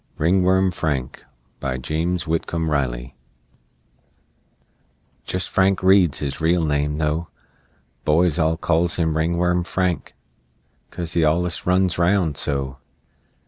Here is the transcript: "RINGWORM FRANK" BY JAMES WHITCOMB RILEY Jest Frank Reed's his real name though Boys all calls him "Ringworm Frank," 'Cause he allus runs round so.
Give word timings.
"RINGWORM 0.17 0.71
FRANK" 0.73 1.23
BY 1.59 1.77
JAMES 1.77 2.23
WHITCOMB 2.25 2.71
RILEY 2.71 3.15
Jest 5.25 5.47
Frank 5.47 5.83
Reed's 5.83 6.17
his 6.17 6.41
real 6.41 6.65
name 6.65 6.97
though 6.97 7.27
Boys 8.03 8.39
all 8.39 8.57
calls 8.57 8.95
him 8.95 9.15
"Ringworm 9.15 9.63
Frank," 9.63 10.15
'Cause 10.89 11.13
he 11.13 11.23
allus 11.23 11.67
runs 11.67 11.99
round 11.99 12.35
so. 12.35 12.79